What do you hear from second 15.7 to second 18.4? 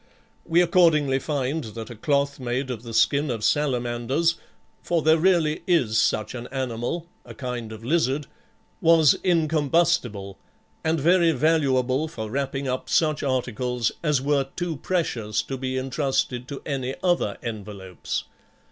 intrusted to any other envelopes.